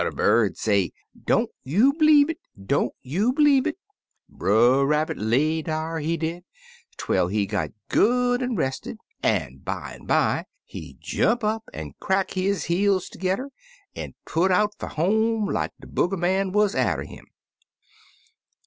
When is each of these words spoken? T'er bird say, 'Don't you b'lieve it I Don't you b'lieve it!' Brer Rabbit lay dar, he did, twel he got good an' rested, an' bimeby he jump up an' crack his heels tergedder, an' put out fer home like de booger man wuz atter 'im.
T'er 0.03 0.11
bird 0.11 0.57
say, 0.57 0.91
'Don't 1.27 1.51
you 1.63 1.93
b'lieve 1.93 2.31
it 2.31 2.39
I 2.57 2.61
Don't 2.65 2.91
you 3.03 3.31
b'lieve 3.33 3.67
it!' 3.67 3.77
Brer 4.27 4.83
Rabbit 4.83 5.19
lay 5.19 5.61
dar, 5.61 5.99
he 5.99 6.17
did, 6.17 6.43
twel 6.97 7.27
he 7.27 7.45
got 7.45 7.69
good 7.87 8.41
an' 8.41 8.55
rested, 8.55 8.97
an' 9.21 9.57
bimeby 9.63 10.45
he 10.65 10.97
jump 10.99 11.43
up 11.43 11.65
an' 11.71 11.93
crack 11.99 12.31
his 12.31 12.63
heels 12.63 13.09
tergedder, 13.09 13.51
an' 13.95 14.15
put 14.25 14.49
out 14.49 14.73
fer 14.79 14.87
home 14.87 15.45
like 15.47 15.69
de 15.79 15.85
booger 15.85 16.17
man 16.17 16.51
wuz 16.51 16.69
atter 16.73 17.03
'im. 17.03 17.27